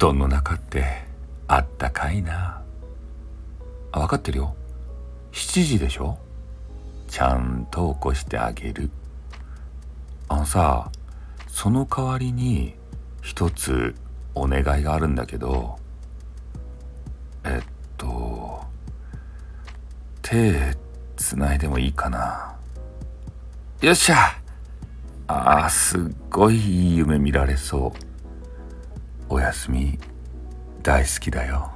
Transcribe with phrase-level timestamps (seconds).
[0.00, 1.04] 団の中って
[1.46, 2.62] あったかいな。
[3.92, 4.56] あ分かってるよ。
[5.32, 6.18] 7時でしょ？
[7.06, 8.88] ちゃんと起こしてあげる。
[10.28, 10.90] あのさ
[11.48, 12.74] その代わりに
[13.20, 13.94] 一つ
[14.34, 15.76] お願いがあるんだけど
[17.44, 17.66] えっ
[17.98, 18.62] と
[20.22, 20.78] 手
[21.16, 22.56] つないでもいいかな。
[23.82, 24.16] よっしゃ！
[25.26, 28.09] あーすっごいいい夢見られそう。
[29.50, 29.98] 休み
[30.80, 31.72] 大好きだよ。